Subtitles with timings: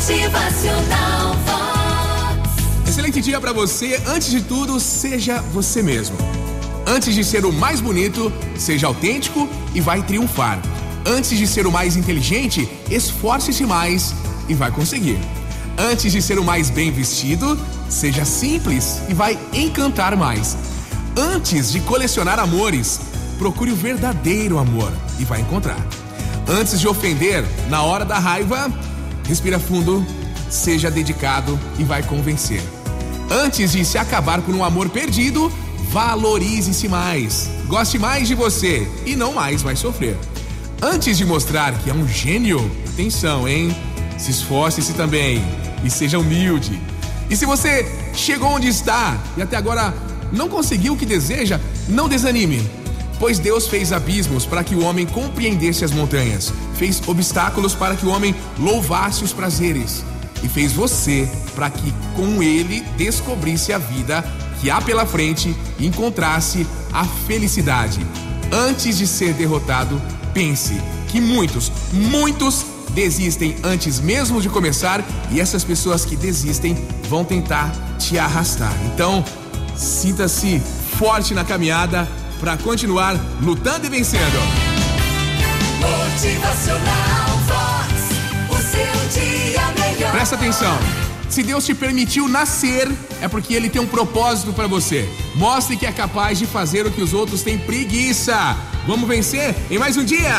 [0.00, 2.88] Motivacional Vox.
[2.88, 4.02] Excelente dia pra você.
[4.06, 6.16] Antes de tudo, seja você mesmo.
[6.86, 10.58] Antes de ser o mais bonito, seja autêntico e vai triunfar.
[11.06, 14.14] Antes de ser o mais inteligente, esforce-se mais
[14.48, 15.18] e vai conseguir.
[15.76, 17.60] Antes de ser o mais bem vestido,
[17.90, 20.56] seja simples e vai encantar mais.
[21.14, 23.02] Antes de colecionar amores,
[23.38, 25.86] procure o verdadeiro amor e vai encontrar.
[26.48, 28.72] Antes de ofender, na hora da raiva,
[29.30, 30.04] respira fundo,
[30.50, 32.60] seja dedicado e vai convencer.
[33.30, 35.52] Antes de se acabar por um amor perdido,
[35.92, 37.48] valorize-se mais.
[37.68, 40.18] Goste mais de você e não mais vai sofrer.
[40.82, 42.58] Antes de mostrar que é um gênio,
[42.92, 43.74] atenção, hein?
[44.18, 45.40] Se esforce-se também
[45.84, 46.80] e seja humilde.
[47.30, 49.94] E se você chegou onde está e até agora
[50.32, 52.68] não conseguiu o que deseja, não desanime.
[53.20, 58.06] Pois Deus fez abismos para que o homem compreendesse as montanhas, fez obstáculos para que
[58.06, 60.02] o homem louvasse os prazeres,
[60.42, 64.24] e fez você para que com ele descobrisse a vida
[64.58, 68.00] que há pela frente e encontrasse a felicidade.
[68.50, 70.00] Antes de ser derrotado,
[70.32, 76.74] pense que muitos, muitos desistem antes mesmo de começar e essas pessoas que desistem
[77.08, 78.74] vão tentar te arrastar.
[78.86, 79.22] Então,
[79.76, 80.60] sinta-se
[80.98, 82.08] forte na caminhada
[82.40, 84.40] para continuar lutando e vencendo.
[85.78, 87.92] Motivacional Vox.
[88.48, 90.12] O seu dia melhor.
[90.12, 90.76] Presta atenção.
[91.28, 95.08] Se Deus te permitiu nascer, é porque Ele tem um propósito para você.
[95.36, 98.56] Mostre que é capaz de fazer o que os outros têm preguiça.
[98.86, 100.34] Vamos vencer em mais um dia.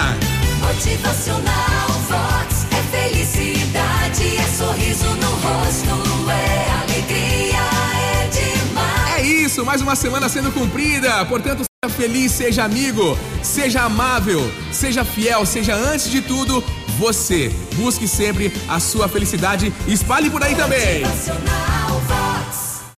[0.60, 2.66] Motivacional Vox.
[2.72, 7.60] É felicidade, é sorriso no rosto, é alegria,
[7.96, 9.16] é demais.
[9.18, 11.24] É isso, mais uma semana sendo cumprida.
[11.26, 14.40] Portanto, seja feliz, seja amigo, seja amável,
[14.72, 16.64] seja fiel, seja antes de tudo
[17.00, 17.52] você.
[17.76, 19.74] Busque sempre a sua felicidade.
[19.88, 21.02] Espalhe por aí também.